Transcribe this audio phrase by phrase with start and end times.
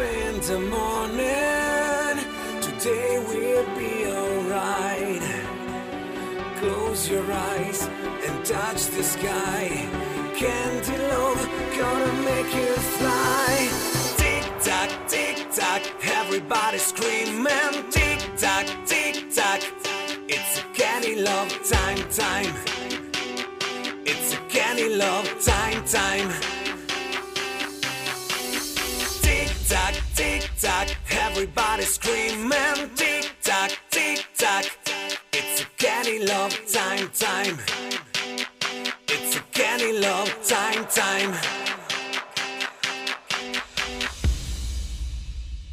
[0.00, 2.16] In the morning.
[2.62, 5.20] Today we'll be alright.
[6.56, 7.82] Close your eyes
[8.26, 9.68] and touch the sky.
[10.36, 13.68] Candy love gonna make you fly.
[14.16, 17.90] Tick tock, tick tock, everybody screaming.
[17.90, 19.60] Tick tock, tick tock.
[20.28, 22.54] It's a candy love time, time.
[24.06, 26.49] It's a candy love time, time.
[30.60, 32.90] Tock, everybody screaming.
[32.94, 34.64] Tick tock, tick tock.
[35.32, 37.58] It's a candy love time, time.
[39.08, 41.32] It's a candy love time, time.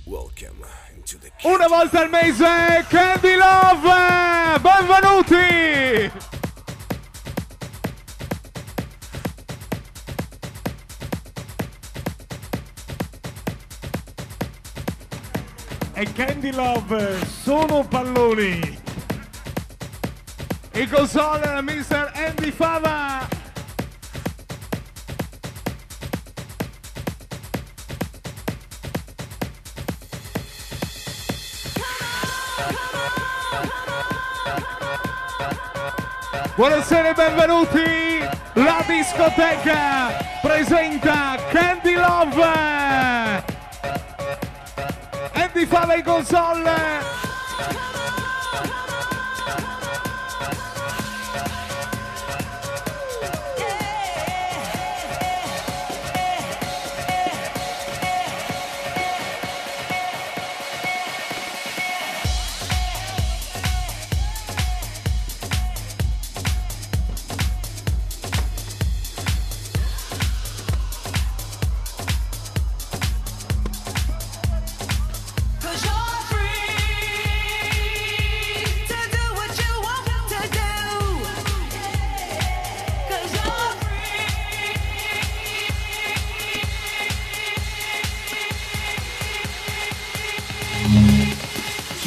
[0.05, 0.63] Welcome
[0.95, 3.85] into the Una volta al mese Candy Love!
[3.85, 6.26] Eh, benvenuti!
[15.99, 18.79] E Candy Love sono palloni!
[20.73, 22.11] Il console Mr.
[22.13, 23.27] Andy Fava!
[36.53, 38.19] Buonasera e benvenuti!
[38.53, 43.56] La discoteca presenta Candy Love!
[45.57, 47.96] Andy Fava in console!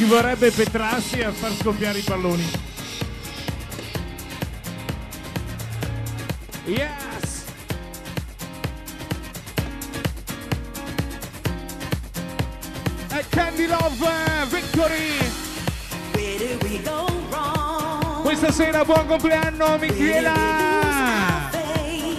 [0.01, 2.51] Ci vorrebbe Petrassi a far scoppiare i palloni.
[6.65, 7.45] Yes!
[13.11, 14.09] E Candy Love
[14.49, 15.19] Victory!
[18.23, 20.33] Questa sera buon compleanno Michela!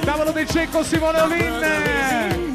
[0.05, 2.52] Tavolo del cieco Simone Olin!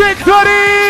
[0.00, 0.89] Victory!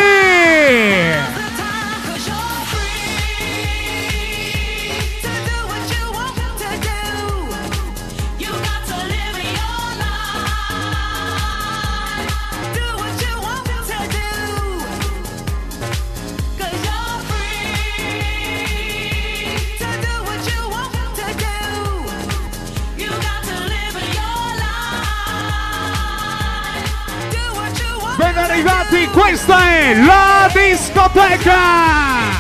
[29.51, 32.40] Questa è la discoteca!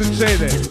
[0.00, 0.65] and say that.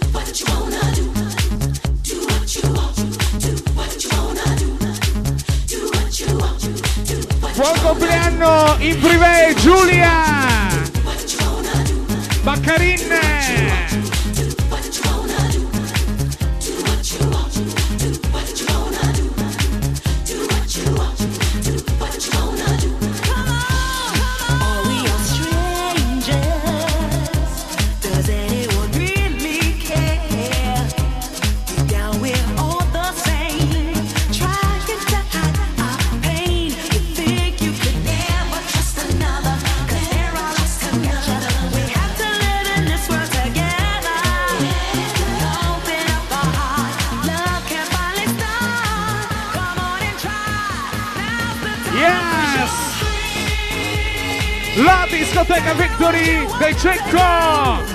[55.75, 57.94] Victory dei Cecco!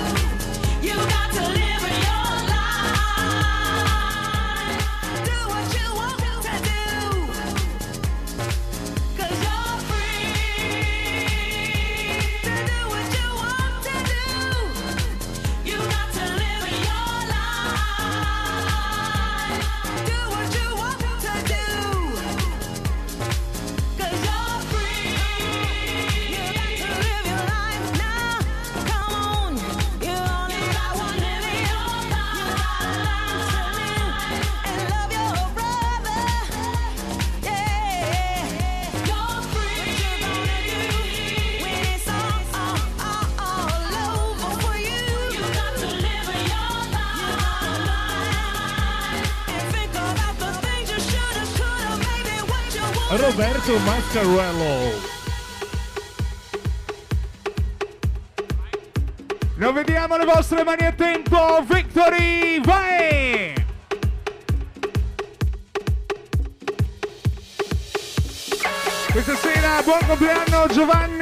[53.71, 54.99] Roberto Mascarello.
[59.55, 63.53] Lo vediamo le vostre mani a tempo, Victory, vai!
[69.11, 71.20] Questa sera buon compleanno Giovanni!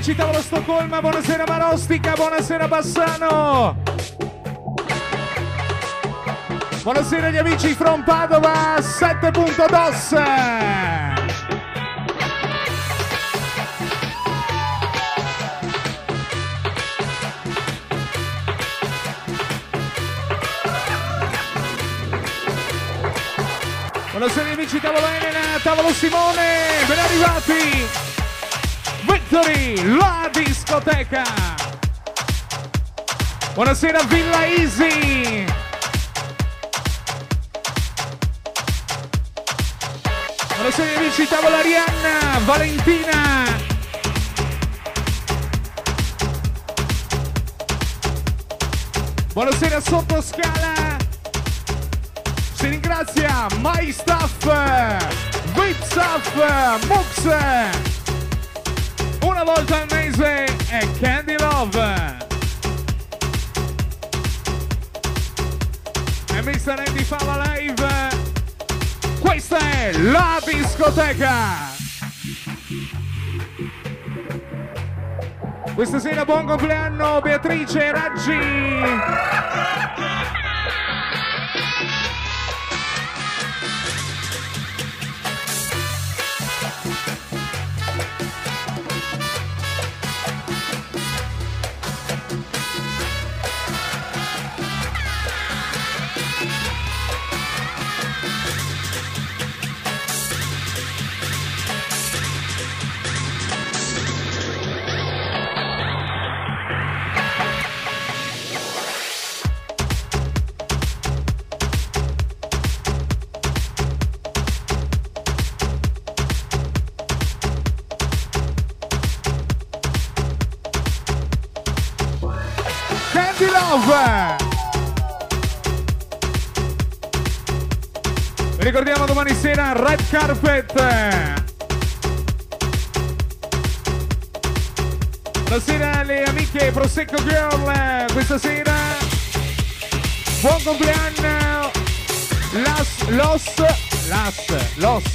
[0.00, 3.76] Tavolo Stoccolma, buonasera Marostica, buonasera Bassano.
[6.82, 10.08] Buonasera gli amici from Padova 7.dos.
[24.10, 28.09] Buonasera gli amici tavolo Elena, tavolo Simone, ben arrivati.
[29.30, 31.22] Victory, la discoteca.
[33.54, 35.44] Buonasera Villa Easy.
[40.56, 43.44] Buonasera amici, tavola Arianna, Valentina.
[49.32, 50.96] Buonasera Sottoscala.
[52.54, 54.44] Si ringrazia My Stuff,
[55.54, 56.34] Vip Stuff,
[56.88, 57.89] Mux.
[59.52, 62.16] Volta al mese è Candy Love.
[66.32, 66.84] E Mr.
[66.86, 67.88] Andy Fava Live.
[69.18, 71.34] Questa è la discoteca.
[75.74, 79.59] Questa sera buon compleanno Beatrice Raggi.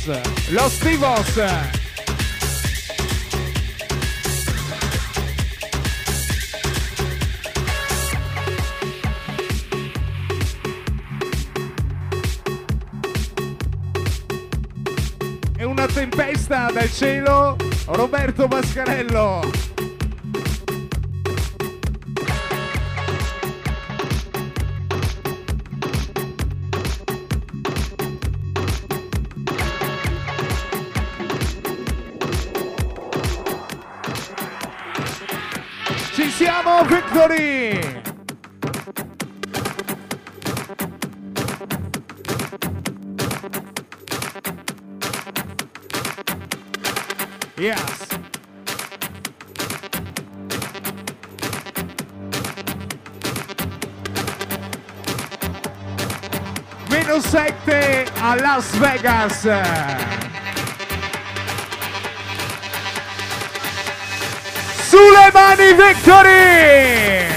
[0.07, 1.38] Las, los.
[15.57, 17.55] È una tempesta dal cielo,
[17.88, 19.75] Roberto Mascarello.
[36.84, 37.79] victory!
[47.58, 48.08] Yes.
[56.89, 60.25] Meno 7 a Las Vegas.
[65.25, 67.35] Slemani victory!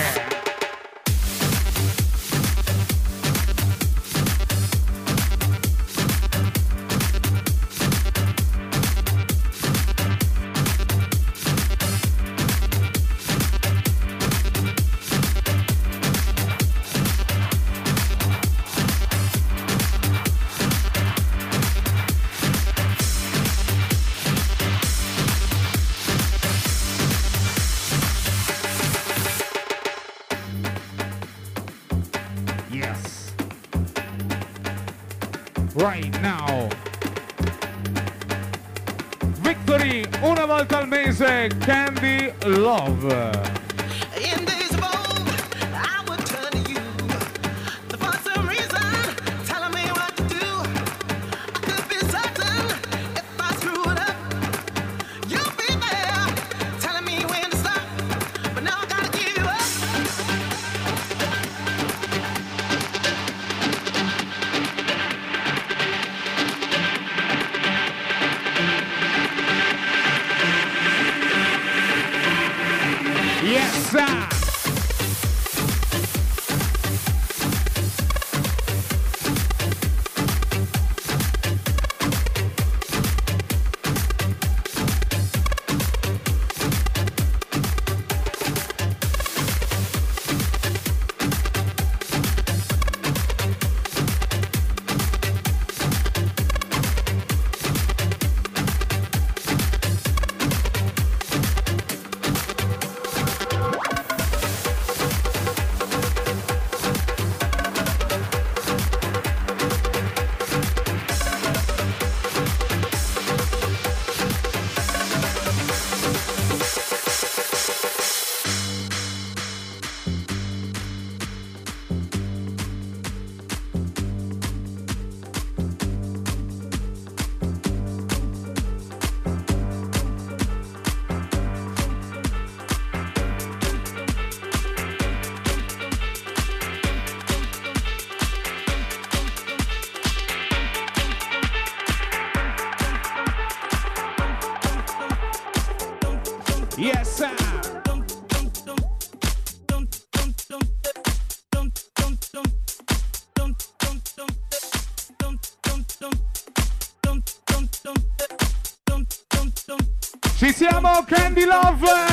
[161.38, 162.07] Andy Lovelace.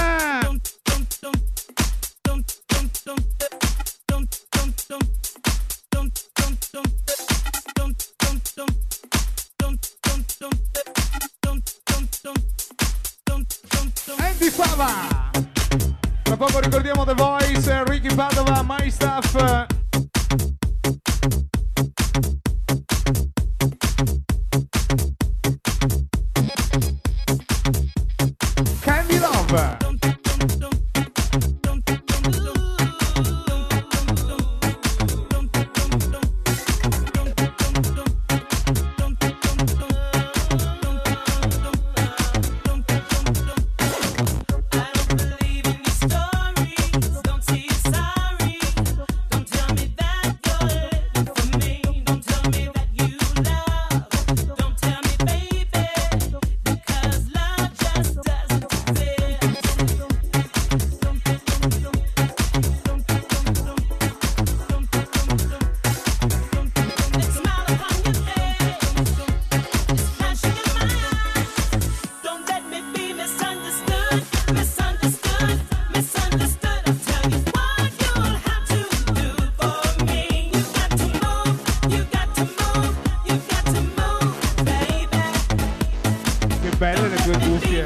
[86.80, 87.84] belle le tue cuffie.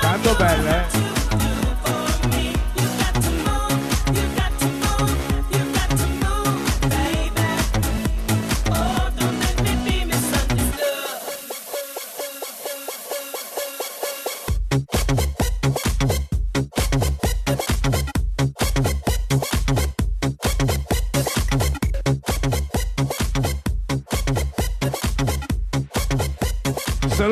[0.00, 0.99] Tanto belle.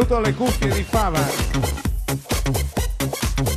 [0.09, 1.21] soprattutto le cuffie di fava.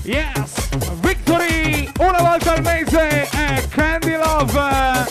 [0.04, 1.90] Yes, Victory!
[2.00, 5.10] Una volta al mese è Candy Love!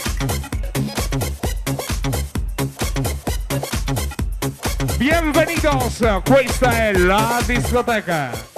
[4.98, 8.49] Bienvenidos, questa è la discoteca!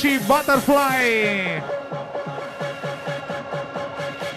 [0.00, 1.62] amici Butterfly.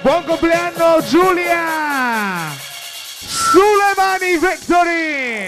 [0.01, 2.51] Buon compleanno Giulia!
[3.25, 5.42] Sulle mani Victory!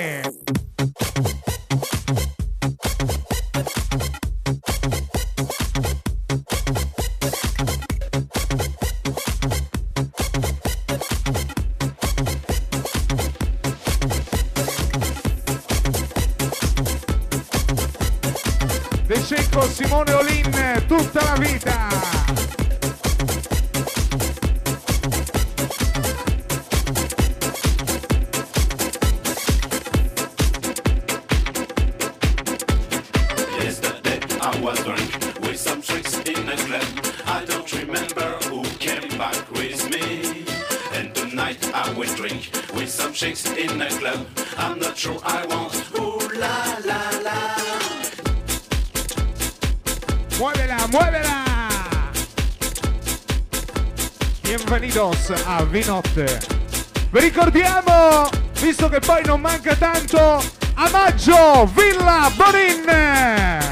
[19.28, 20.52] Pace con Simone Olin
[20.88, 22.65] tutta la vita.
[54.96, 56.40] Dos a Vinotte.
[57.12, 58.30] Vi ricordiamo,
[58.62, 60.42] visto che poi non manca tanto,
[60.76, 63.65] a maggio Villa Bonin!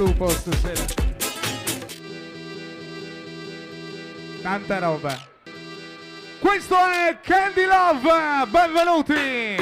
[0.00, 0.94] loopholes to sit.
[4.42, 5.28] Tanta roba.
[6.38, 9.56] Questo è Candy Love, benvenuti!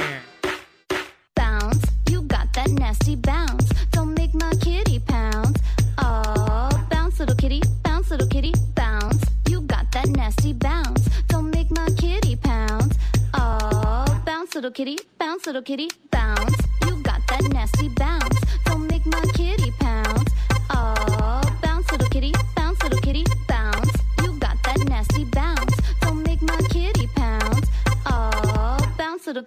[1.32, 3.66] Bounce, you got that nasty bounce.
[3.90, 5.60] Don't make my kitty pounce.
[5.98, 9.20] Oh, bounce little kitty, bounce little kitty, bounce.
[9.48, 11.02] You got that nasty bounce.
[11.26, 12.96] Don't make my kitty pounce.
[13.34, 16.54] Oh, bounce little kitty, bounce little kitty, bounce.
[16.86, 18.37] You got that nasty bounce.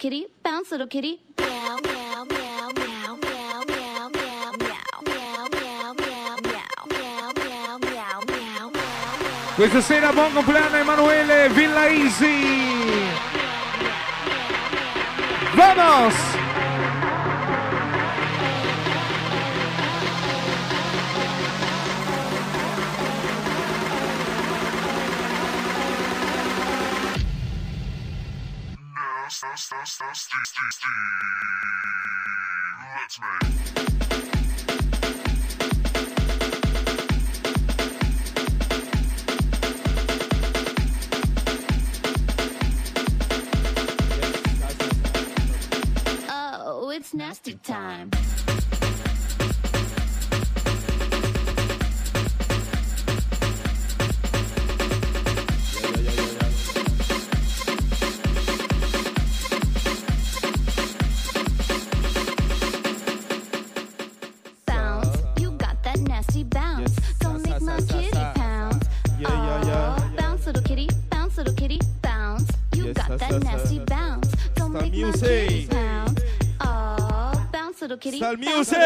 [0.02, 6.34] kitty, bounce little kitty, meow, meow, meow, meow, meow, meow, meow, meow, meow, meow, meow,
[6.90, 9.56] meow, meow, meow, meow.
[9.56, 13.12] Questa sera buon compleanno Emanuele Villaisi.
[15.54, 16.41] Vamos!
[78.38, 78.81] music!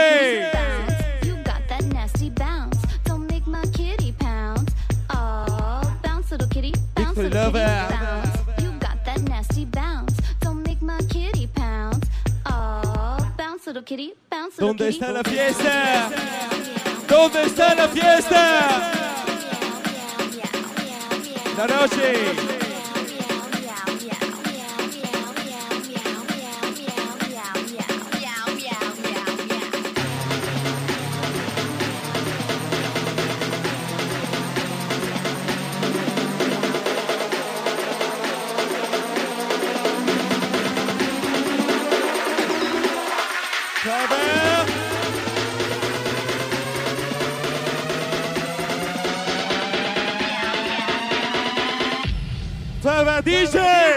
[53.26, 53.95] DJ!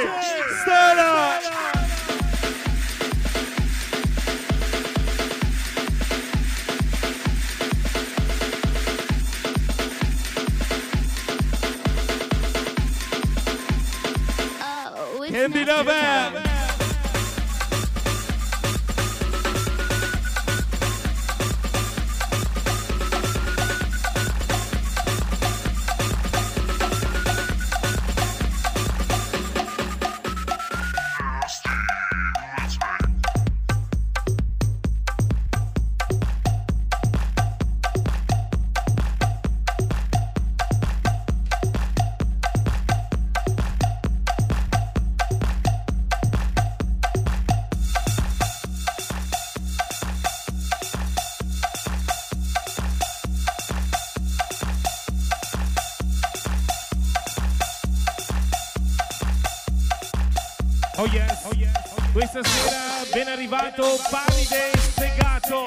[62.30, 65.64] questa sera ben arrivato Paride Segato.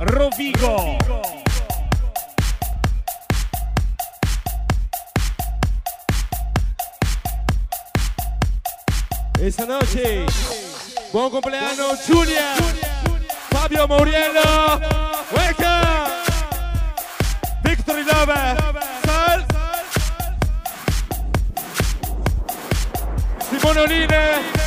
[0.00, 0.96] Rovigo.
[9.40, 10.24] Esta noche,
[11.10, 12.54] buon compleanno Giulia,
[13.48, 14.80] Fabio Mauriello,
[15.30, 16.10] Welcome,
[17.62, 19.46] Victory Lover, Sal,
[23.48, 24.61] Simone Oline.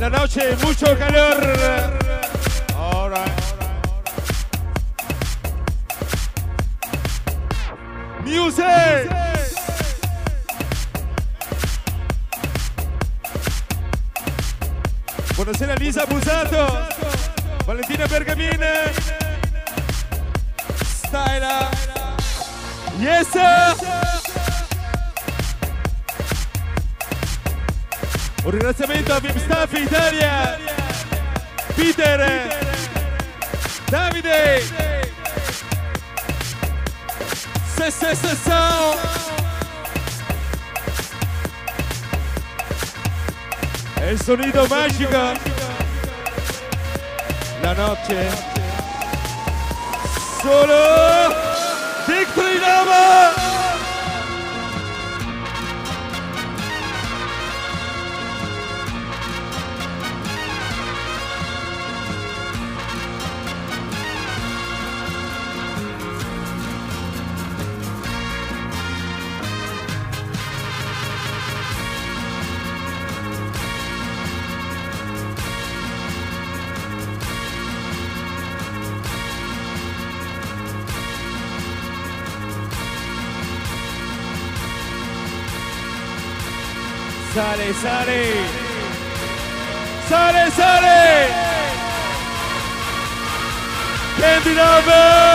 [0.00, 2.03] La noche, mucho calor.
[33.94, 34.60] Davide!
[37.76, 38.96] Se se se sao!
[43.94, 45.32] È il sonido magico!
[47.60, 48.30] La notte!
[50.40, 51.32] Solo!
[52.06, 53.43] Victory Lama!
[87.80, 88.34] Sale,
[90.08, 90.50] sale.
[90.50, 91.54] Sale.
[94.16, 95.33] Candy Lover.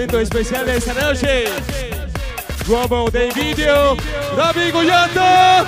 [0.00, 1.44] Un ringraziamento speciale a Sanoshi,
[2.64, 3.94] l'uomo dei video,
[4.34, 5.66] Ravi Guglielmo!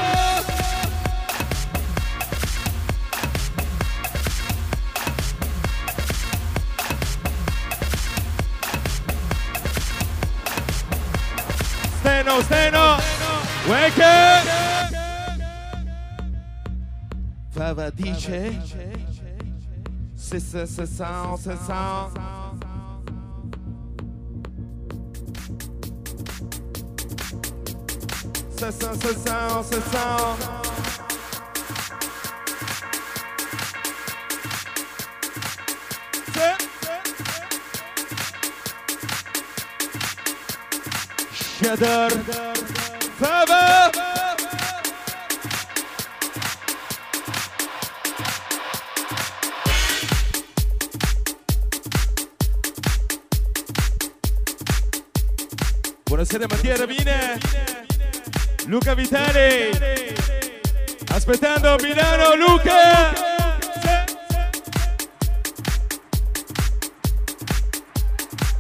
[11.98, 12.96] Steno, Steno,
[13.66, 14.50] Wake!
[17.50, 18.58] Fava dice,
[20.14, 20.86] se se
[28.62, 29.02] se sound, se.
[29.02, 30.38] Sessão, sessão, sessão.
[41.32, 42.10] Shader.
[43.18, 43.90] Fava.
[56.06, 57.91] Buonasera Mattia Ravine.
[58.66, 59.70] Luca Vitali.
[61.08, 63.12] Aspettando Milano Luca.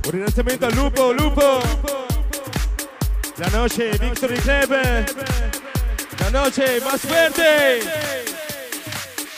[0.04, 1.60] Un ringraziamento al Lupo, Lupo.
[3.36, 4.70] La noce Victory Club.
[6.18, 7.80] La noce más fuerte.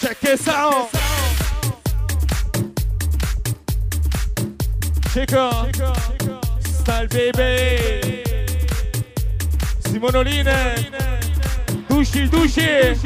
[0.00, 0.88] Check this out.
[5.12, 5.68] Chico.
[6.60, 8.23] Style baby.
[9.94, 10.90] Simonoline.
[11.88, 12.98] Dusci, dusci.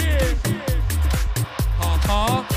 [1.79, 2.47] Ah, ah.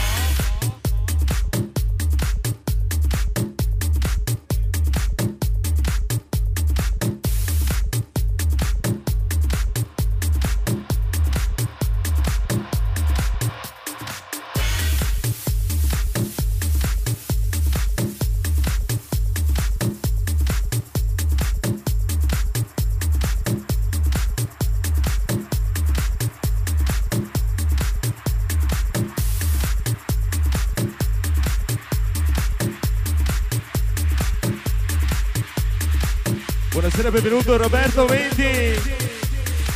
[37.11, 38.79] Benvenuto Roberto Menti.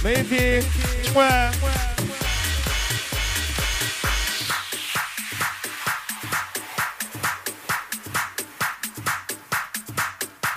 [0.01, 0.65] Menti.
[1.11, 1.49] Mua.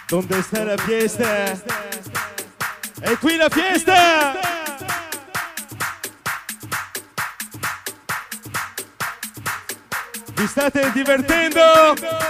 [0.08, 1.52] ¿Dónde está la fiesta?
[3.00, 4.36] È qui la fiesta!
[10.34, 12.27] Vi state divertendo?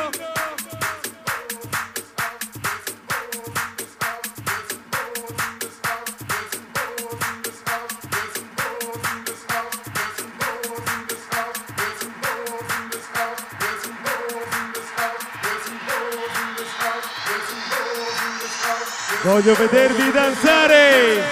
[19.39, 21.23] Voglio vedervi danzare!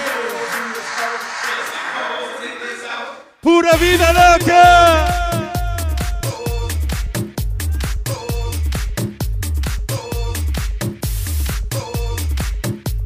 [3.41, 5.51] Pura vida loca!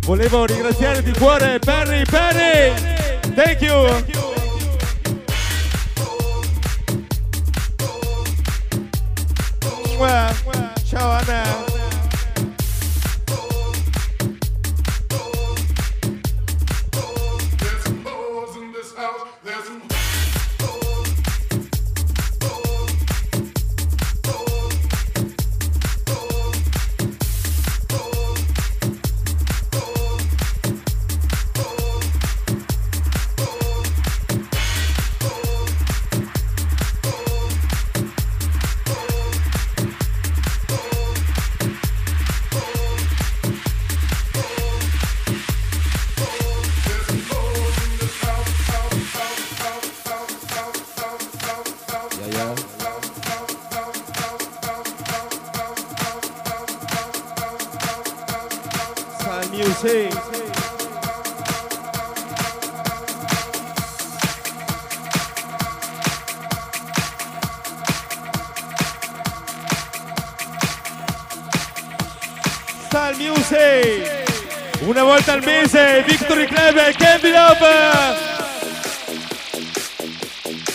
[0.02, 2.74] Volevo ringraziare di cuore Perry Perry!
[3.34, 4.21] Thank you!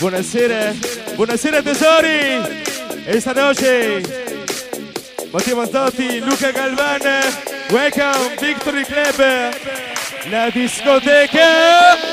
[0.06, 0.72] Buonasera,
[1.16, 2.40] buonasera tesori!
[3.06, 4.02] E stanotte
[5.32, 7.00] Matteo Manzotti, Luca Galvan,
[7.70, 9.52] welcome Victory Club,
[10.30, 12.05] la discoteca!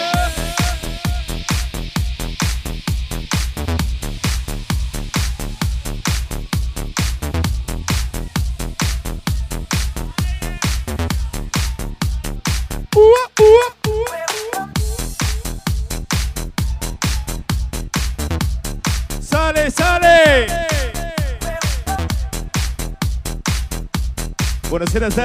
[24.83, 25.17] let's hit us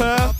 [0.00, 0.37] up.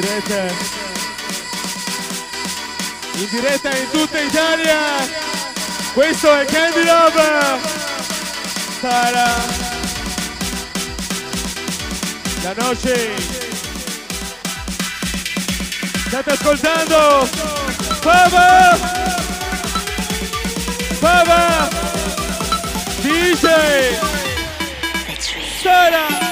[0.00, 0.54] diretta.
[3.14, 4.78] In diretta in tutta Italia.
[5.92, 7.58] Questo è Candy Love.
[8.80, 9.34] Sarà
[12.42, 13.14] la noce.
[16.06, 17.28] State ascoltando.
[18.00, 18.78] Pava!
[21.00, 21.68] Pava!
[23.00, 24.06] DJ!
[25.60, 26.27] Sarah!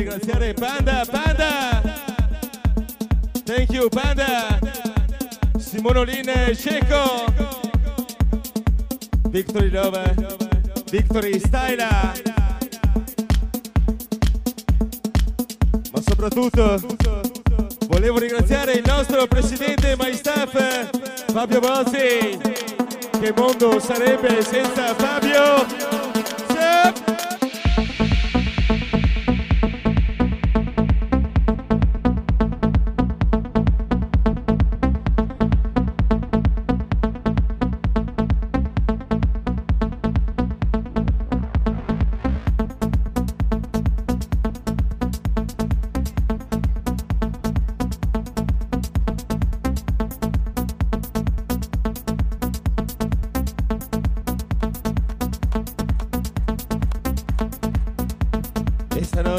[0.00, 1.82] Ringraziare Panda, Panda.
[3.44, 4.58] Thank you, Panda.
[5.58, 7.26] Simonolin Cieco.
[9.28, 10.14] Victory Love.
[10.90, 12.12] Victory Styla.
[15.92, 16.80] Ma soprattutto
[17.88, 20.90] volevo ringraziare il nostro presidente my staff
[21.30, 22.38] Fabio Bozzi.
[23.20, 25.89] Che mondo sarebbe senza Fabio?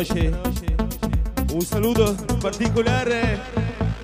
[0.02, 0.76] Noche
[1.52, 3.40] un saludo particolare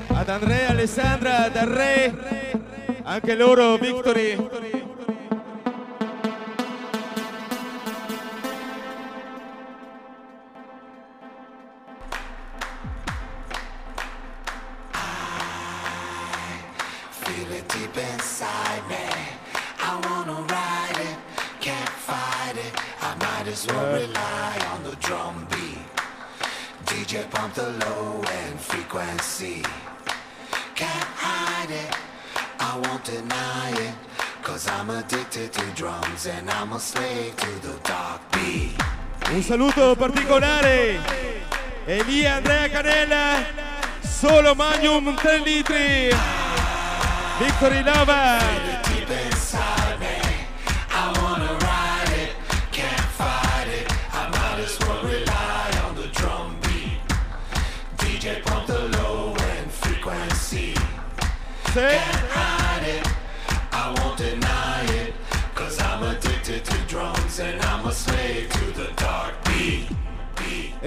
[0.09, 2.61] ad Andrea Alessandra dal Re,
[3.01, 4.56] anche loro Victory.
[39.57, 41.01] Saluto particolare.
[41.85, 43.43] Elia Andrea Canella,
[44.01, 46.15] solo Magnum 3 litri.
[47.39, 48.37] Victory Lava.
[61.77, 62.16] Deep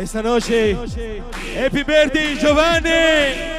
[0.01, 0.75] Esta noche,
[1.59, 3.50] Happy Birthday Giovanni.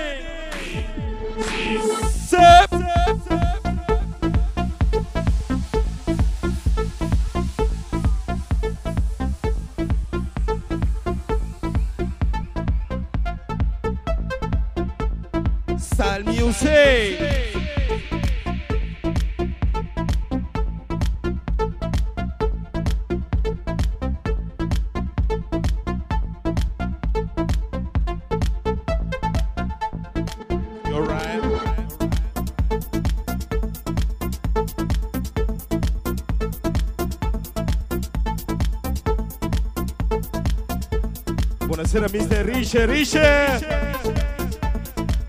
[42.62, 43.48] ریشه ریشه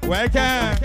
[0.09, 0.82] وکم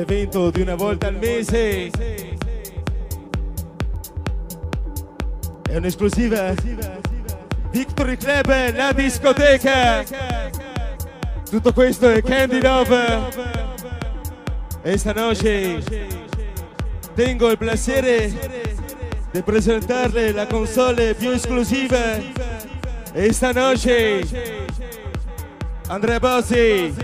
[0.00, 1.90] l'evento di una volta al mese.
[5.68, 6.54] È un'esclusiva.
[7.70, 10.02] Victory Club, la discoteca.
[11.48, 13.28] Tutto questo è Candy Love.
[14.82, 15.82] Esta noche
[17.14, 18.32] tengo el placer
[19.32, 22.16] de presentarle la console più esclusiva.
[23.12, 24.24] Esta noche
[25.88, 26.94] Andrea Bossi,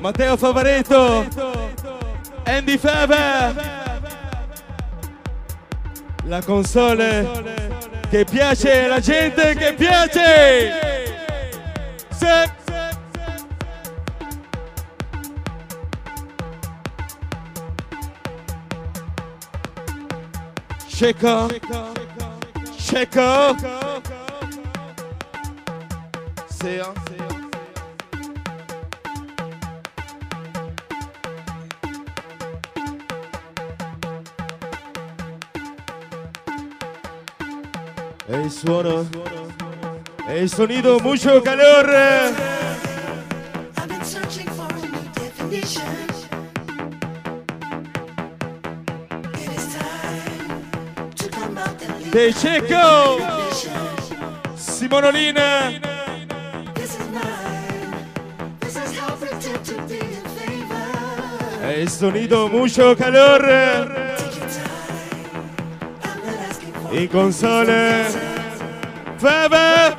[0.00, 1.51] Matteo Favaretto,
[2.52, 3.54] Andy Fava.
[6.24, 7.26] La console
[8.10, 10.70] che piace alla gente che piace.
[12.10, 12.50] Se-
[20.88, 21.48] Checo,
[22.76, 23.56] Checo,
[26.48, 26.92] Sea.
[27.10, 27.11] El
[38.62, 39.04] suena.
[40.28, 41.90] El sonido, mucho calor.
[52.12, 53.18] De Checo,
[54.56, 55.80] Simonolina.
[61.64, 63.46] El sonido, mucho calor.
[63.48, 63.88] Eh.
[66.92, 68.21] Y González.
[69.22, 69.94] Forever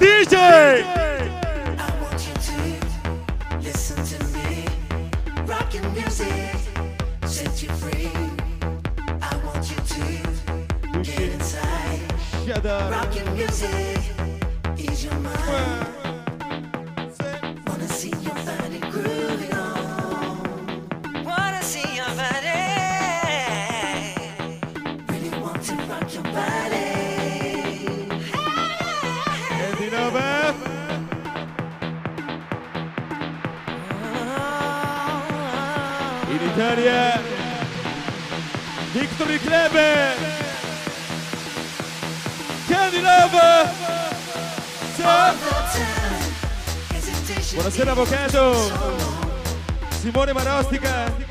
[0.00, 0.89] DJ!
[36.60, 37.18] Italia,
[38.92, 39.72] Victory Club,
[42.68, 43.70] Candy Love.
[47.54, 48.70] Buonasera avvocato,
[50.02, 51.29] Simone Marostica.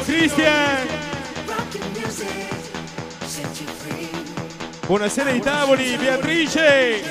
[0.00, 0.86] Cristian.
[4.86, 7.02] Buonasera ai tavoli, Beatrice.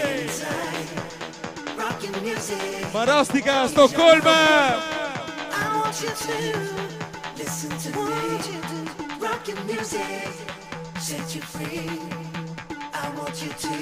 [2.91, 4.77] Marostica, Stoccolma.
[5.51, 6.33] I want you to
[7.37, 8.93] listen to me.
[9.19, 10.29] Rockin' music
[10.99, 11.89] set you free.
[12.93, 13.77] I want you to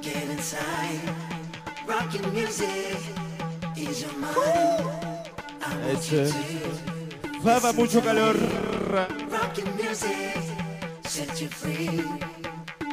[0.00, 1.00] get inside.
[1.86, 2.98] Rockin' music
[3.76, 4.34] is your mind.
[5.64, 6.57] I want Es, you eh, to
[7.42, 8.36] Faba mucho calor.
[9.76, 10.36] Music,
[11.04, 12.02] set you free.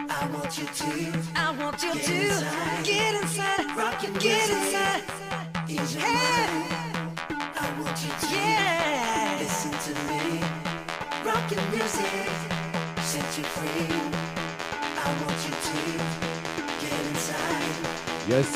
[0.09, 5.03] I want you to, I want you to get inside, rocking get inside.
[5.67, 6.63] Is your hey.
[7.29, 9.37] I want you to, yeah.
[9.39, 10.41] listen to me.
[11.25, 12.29] Rocking music,
[13.01, 13.95] set you free.
[14.97, 15.77] I want you to
[16.81, 17.75] get inside.
[18.27, 18.47] Yes,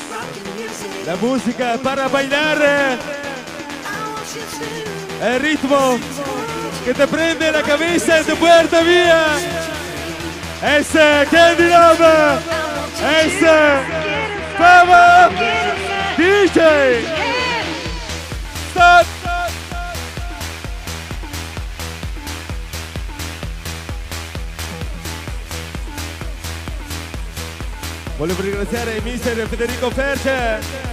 [0.56, 1.06] music.
[1.06, 3.19] La música para bailar.
[5.20, 5.60] I want you to.
[5.60, 5.98] El ritmo
[6.84, 9.24] que te prende la cabeza y te puerta vía.
[10.62, 12.38] Ese Candy Love.
[13.22, 13.80] Ese
[14.58, 15.30] Fava
[16.16, 17.04] DJ.
[18.70, 19.06] Stop.
[28.18, 30.89] Volevo ringraziare il mister Federico Ferce.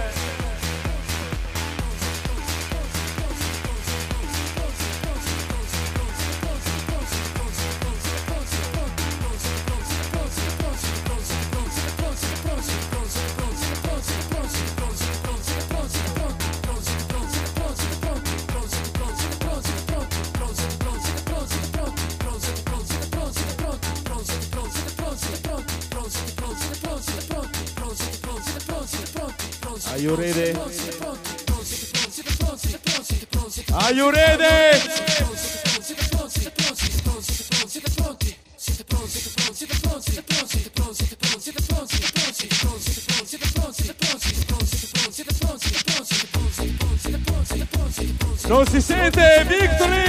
[29.98, 30.54] Are you ready?
[33.74, 34.78] Are you ready?
[48.46, 50.07] Non si sente, Victory!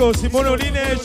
[0.00, 0.96] Disco Simone Oline e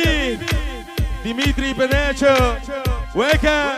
[0.00, 0.38] Habibi,
[1.22, 2.34] Dimitri Benecio,
[3.14, 3.76] Weka,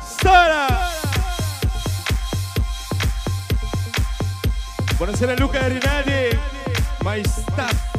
[0.00, 0.66] Sora.
[4.96, 6.38] Buonasera Luca Rinaldi,
[7.02, 7.90] my staff.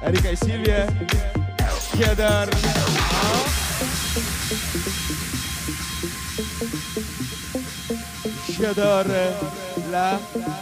[0.00, 0.86] Erika e Silvia,
[1.96, 2.48] Kedar.
[8.58, 9.06] Kedar,
[9.90, 10.61] la.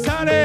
[0.00, 0.39] regresaré.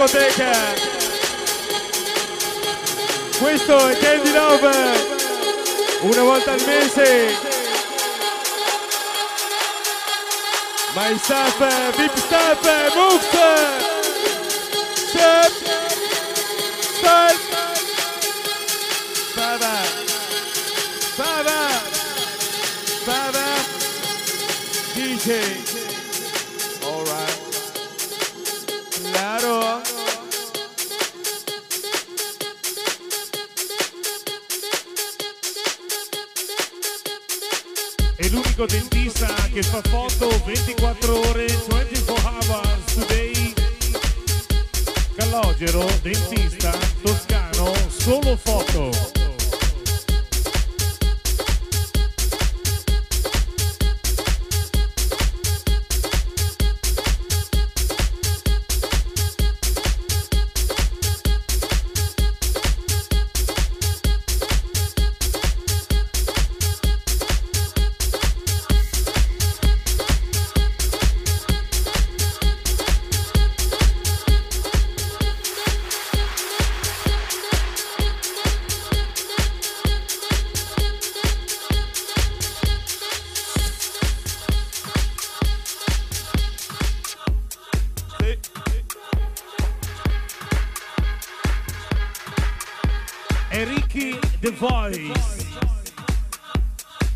[0.00, 0.50] discoteche.
[3.38, 4.70] Questo è Candy Love,
[6.00, 7.36] una volta al mese.
[10.94, 13.99] My staff, VIP staff, moves!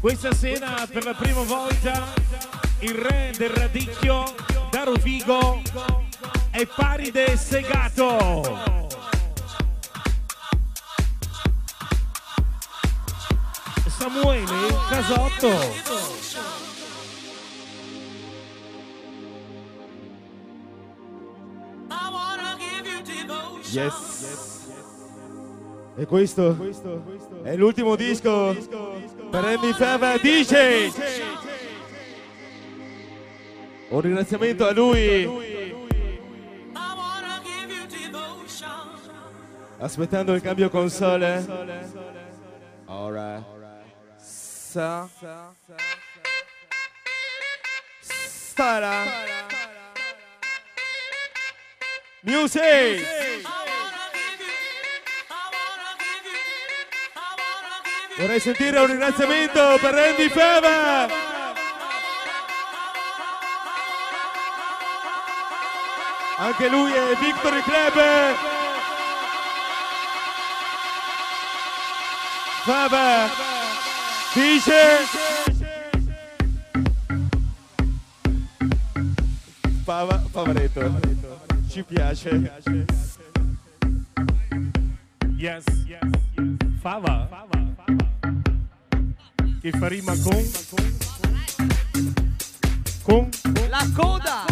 [0.05, 2.13] Questa sera per la prima volta
[2.81, 4.35] il re del radicchio
[4.71, 5.63] da Rovigo
[6.51, 8.43] è Paride Segato.
[13.89, 15.49] Samuele Casotto.
[23.71, 24.69] Yes.
[25.97, 26.57] E questo
[27.43, 28.55] è l'ultimo disco
[29.35, 30.93] per Andy Fava DJ.
[33.89, 35.29] Un ringraziamento a lui.
[39.79, 41.45] Aspettando il cambio console.
[42.87, 43.45] Alright.
[44.17, 45.09] Sa.
[47.99, 49.03] Stara.
[52.21, 53.64] Music.
[58.17, 61.09] Vorrei sentire un ringraziamento per Andy Fava.
[66.37, 68.53] Anche lui è Victory Club.
[72.65, 73.29] Fava.
[74.33, 75.07] Dice.
[79.85, 81.01] Fava, Favaretto.
[81.69, 82.53] Ci piace.
[85.37, 85.65] Yes.
[86.81, 87.64] Fava.
[89.65, 90.51] Che fa rima con?
[93.03, 93.31] Con?
[93.71, 94.45] La coda!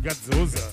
[0.00, 0.70] Gazzosa.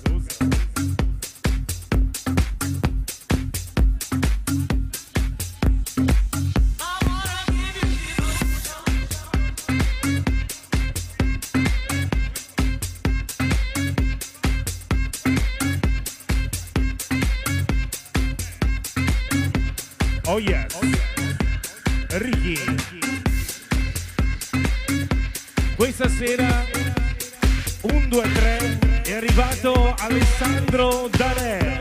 [20.26, 20.69] Oh yes.
[26.20, 26.66] Questa sera
[27.94, 31.80] un 2 3 è arrivato Alessandro Dalè.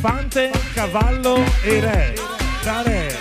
[0.00, 2.14] Fante, cavallo e re.
[2.62, 3.17] Dalè.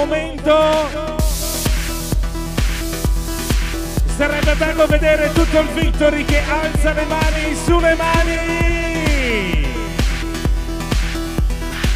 [0.00, 1.08] Momento.
[4.16, 9.68] Sarebbe bello vedere tutto il Victory che alza le mani sulle mani.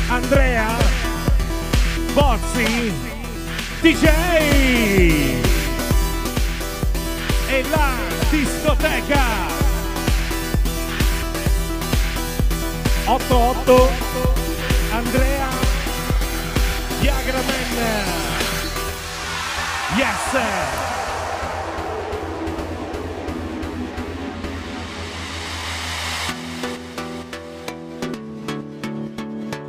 [0.09, 0.76] Andrea
[2.12, 2.92] Bozzi
[3.80, 4.05] DJ
[7.48, 7.92] e la
[8.30, 9.22] discoteca.
[13.07, 14.03] 88
[19.97, 20.35] Yes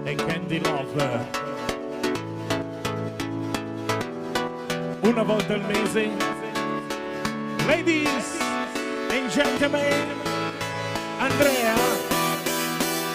[0.05, 1.27] e Candy Love.
[5.01, 6.09] Una volta al mese.
[7.65, 8.37] Ladies
[9.09, 10.07] and gentlemen,
[11.19, 11.75] Andrea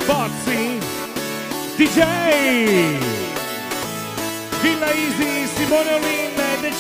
[0.07, 0.79] Bozzi,
[1.77, 3.10] DJ,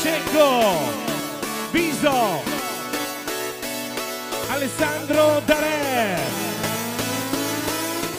[0.03, 0.79] Cecco,
[1.71, 2.43] Biso,
[4.49, 6.17] Alessandro Darè.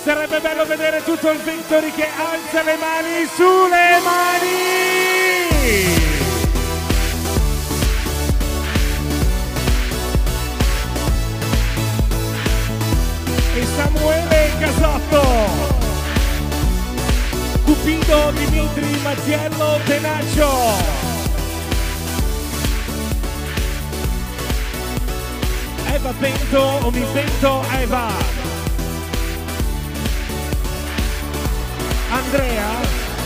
[0.03, 4.59] Sarebbe bello vedere tutto il Victory che alza le mani sulle mani!
[13.55, 15.23] E Samuele Casotto!
[17.63, 21.00] Cupido Dimitri Mattiello Tenaccio!
[26.51, 28.11] Eva Bento o mi Bento Eva!
[32.09, 32.69] Andrea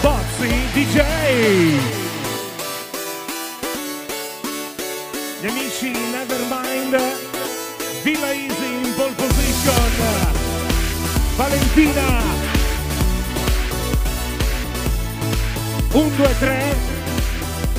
[0.02, 1.02] Bozzi DJ.
[5.42, 7.02] Gli amici Nevermind,
[8.04, 10.34] Villa Easy in pole position.
[11.36, 12.22] Valentina.
[15.94, 16.76] 1, 2, 3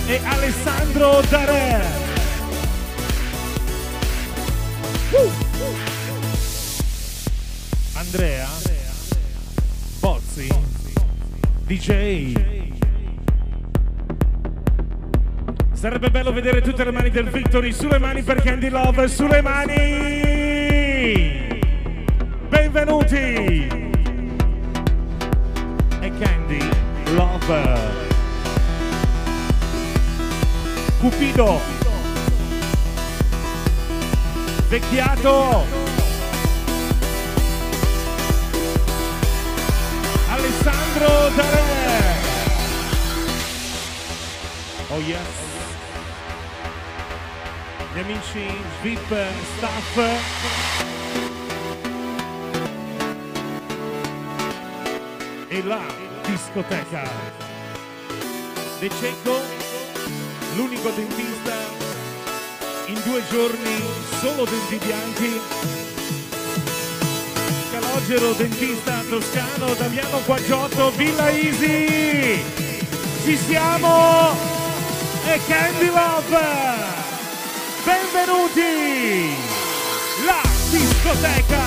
[0.07, 2.05] e Alessandro Dare.
[8.07, 8.46] Andrea?
[9.98, 10.48] Bozzi
[11.66, 12.34] DJ
[15.72, 19.74] Sarebbe bello vedere tutte le mani del Victory sulle mani per Candy Love sulle mani!
[22.48, 23.66] Benvenuti!
[26.00, 26.68] E Candy
[27.12, 28.04] Love.
[31.00, 31.61] Cupido.
[34.68, 35.75] Vecchiato
[44.97, 45.18] Oh yes.
[47.92, 48.47] Gli amici
[48.80, 49.14] VIP
[49.59, 49.99] staff.
[55.49, 55.82] E la
[56.24, 57.11] discoteca.
[58.78, 59.38] De Cecco
[60.55, 61.57] L'unico dentista.
[62.86, 63.82] In due giorni
[64.20, 65.40] Solo denti bianchi.
[67.70, 72.42] Calogero, dentista toscano, Damiano Quaggiotto, Villa Easy.
[73.24, 74.55] Ci siamo!
[75.28, 76.38] E Candy Love!
[77.84, 79.36] Benvenuti!
[80.24, 81.64] La discoteca!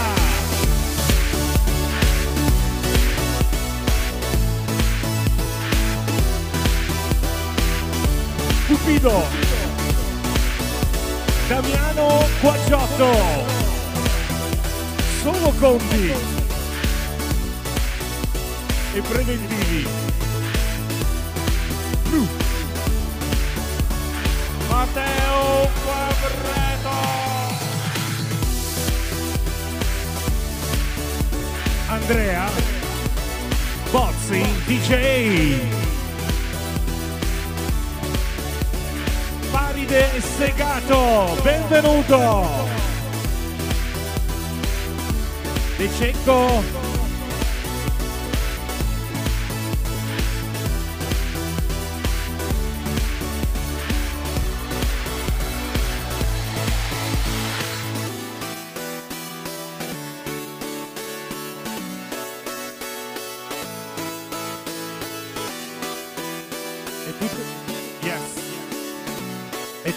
[8.68, 9.24] Cupido!
[11.48, 13.60] Damiano Quaggiotto!
[15.22, 16.14] solo conti
[18.94, 19.88] e preventivi.
[26.20, 26.90] Quadreto.
[31.88, 32.50] Andrea
[33.92, 35.60] Bozzi DJ.
[39.52, 42.48] Paride Segato, benvenuto.
[45.78, 46.79] De Cecco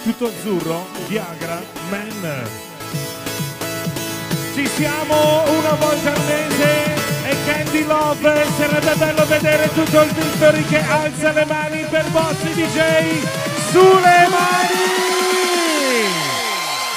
[0.02, 2.48] tutto azzurro Viagra Man.
[4.54, 6.94] Ci siamo una volta al mese
[7.24, 12.52] e Candy Love sarebbe bello vedere tutto il Victory che alza le mani per Bossi
[12.52, 13.24] DJ
[13.70, 14.90] sulle mani.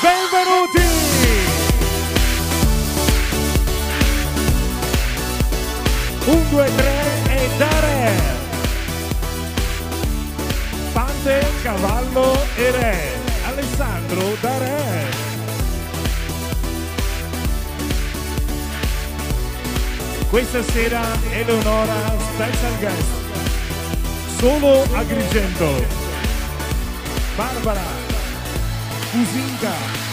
[0.01, 0.83] Benvenuti.
[6.25, 8.24] Un, due, tre e dare
[11.65, 12.95] cavallo e re
[13.47, 14.83] Alessandro Dare
[20.29, 21.01] Questa sera
[21.31, 23.07] Eleonora special guest.
[24.37, 25.85] Solo Agrigento.
[27.35, 27.81] Barbara.
[29.11, 30.04] Fusinca.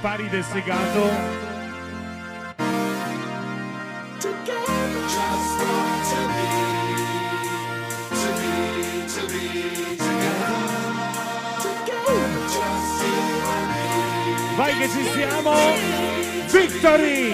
[0.00, 1.46] Pari del segato.
[14.56, 15.54] Vai che ci siamo!
[16.50, 17.27] Victory!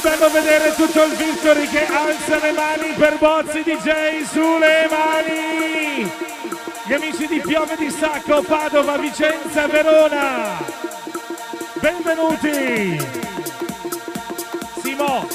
[0.00, 6.10] Bello vedere tutto il Victory che alza le mani per Bozzi DJ sulle mani!
[6.84, 10.56] Gli amici di Piove di Sacco, Padova, Vicenza, Verona!
[11.74, 12.98] Benvenuti!
[14.82, 15.28] Simo!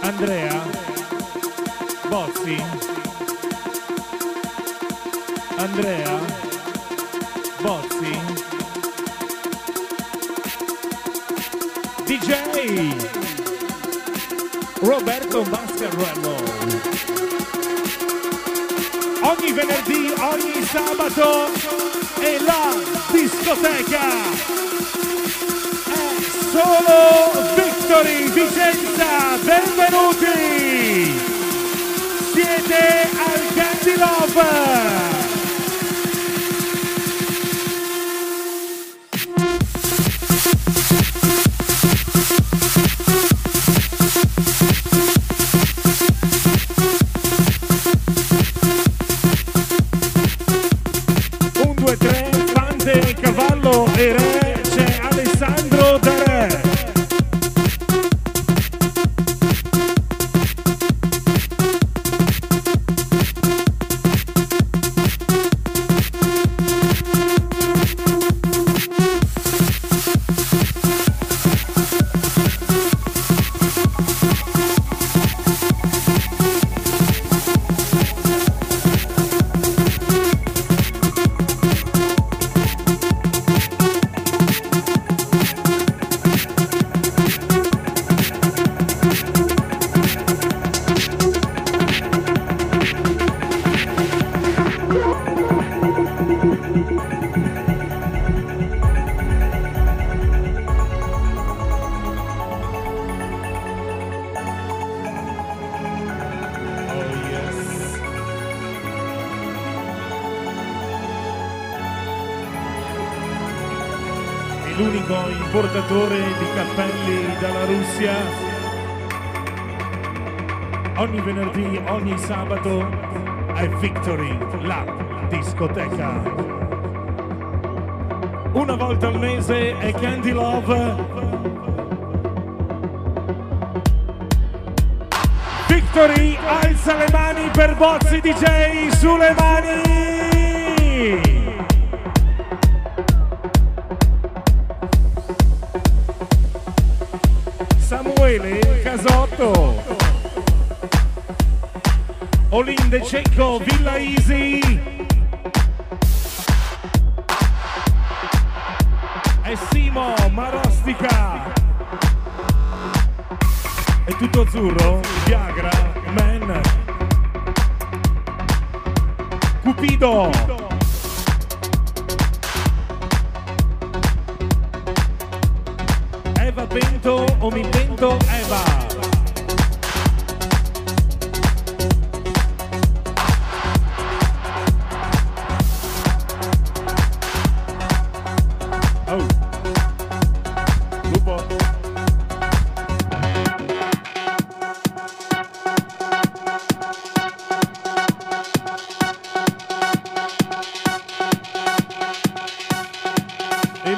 [0.00, 0.62] Andrea?
[2.08, 2.62] Bozzi?
[5.56, 6.17] Andrea?
[20.84, 21.50] Sabato
[22.20, 22.74] è la
[23.10, 24.06] discoteca.
[25.84, 28.97] È solo Victory Vicenza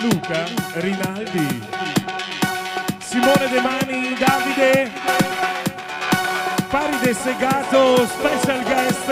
[0.01, 0.45] Luca
[0.75, 1.61] Rinaldi.
[3.01, 4.91] Simone De Mani, Davide.
[6.71, 9.09] Paride Segato, special guest.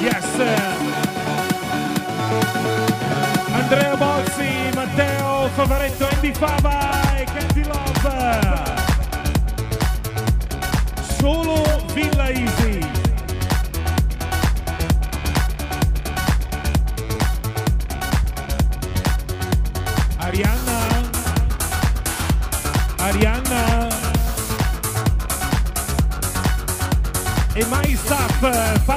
[0.00, 0.24] Yes.
[3.52, 8.74] Andrea Bozzi, Matteo Favaretto, Andy Fava e Candy Love.
[11.18, 11.62] Solo
[11.92, 12.75] Villa Easy.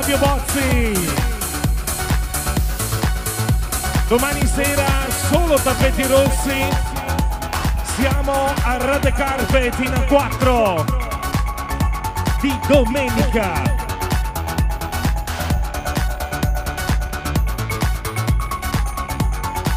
[0.09, 1.07] Fabio Bozzi.
[4.07, 4.87] Domani sera
[5.29, 6.67] solo tappeti rossi.
[7.95, 8.33] Siamo
[8.63, 10.85] a Rade Carpet in A4
[12.41, 13.61] di domenica.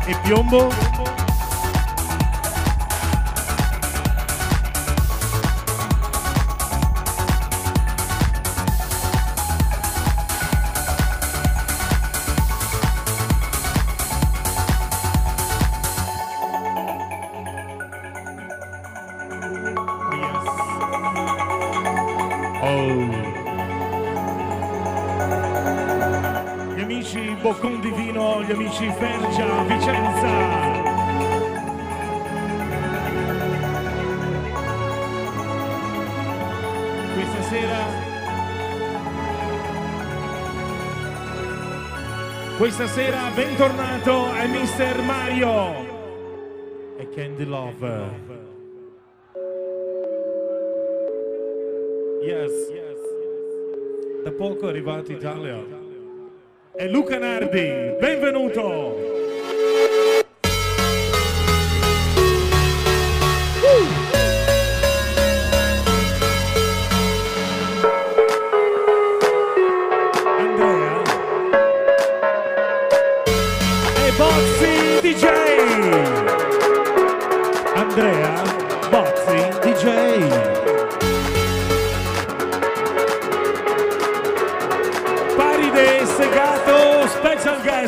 [0.07, 0.82] E piombo?
[42.75, 45.03] Questa sera bentornato è Mr.
[45.03, 48.09] Mario e Candy Love.
[52.23, 52.73] Yes.
[54.25, 55.63] Da poco è arrivato Italia.
[56.75, 59.12] È Luca Nardi, benvenuto!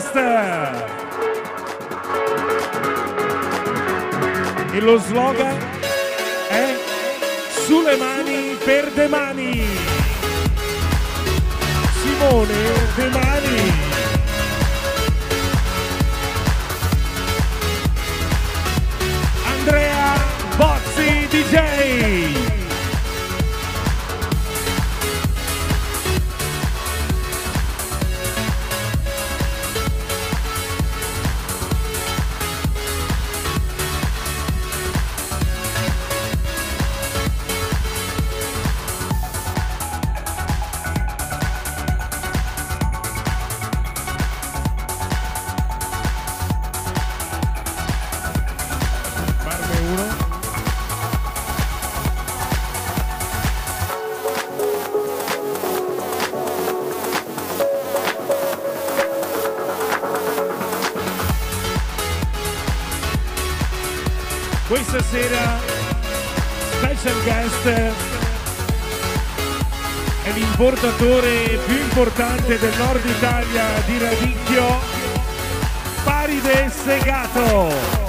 [0.05, 0.17] Guest.
[4.73, 5.57] E lo slogan
[6.49, 6.77] è
[7.65, 9.65] Sulle mani per De Mani.
[12.03, 12.55] Simone
[12.97, 13.84] De Mani.
[70.99, 74.81] l'allenatore più importante del nord Italia di Radicchio,
[76.05, 78.04] Paride Segato.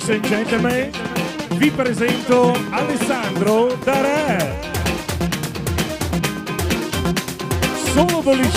[0.00, 0.90] ladies and gentlemen,
[1.58, 4.58] vi presento Alessandro Darè.
[7.92, 8.50] Solo 12